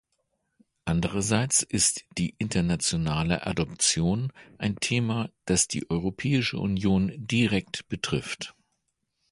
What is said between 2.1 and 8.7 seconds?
die internationale Adoption ein Thema, das die Europäische Union direkt betrifft.